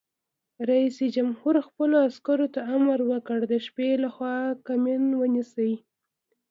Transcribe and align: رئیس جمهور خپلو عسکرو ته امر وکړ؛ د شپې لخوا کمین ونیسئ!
رئیس 0.69 0.97
جمهور 1.15 1.55
خپلو 1.67 1.95
عسکرو 2.07 2.47
ته 2.53 2.59
امر 2.75 2.99
وکړ؛ 3.11 3.37
د 3.51 3.53
شپې 3.65 3.89
لخوا 4.03 4.35
کمین 4.67 5.03
ونیسئ! 5.21 5.71